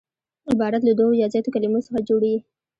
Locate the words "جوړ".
2.09-2.21